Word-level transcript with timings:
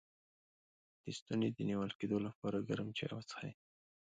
د 1.03 1.05
ستوني 1.17 1.49
د 1.53 1.59
نیول 1.69 1.91
کیدو 1.99 2.17
لپاره 2.27 2.65
ګرم 2.69 2.89
چای 2.97 3.11
وڅښئ 3.15 3.51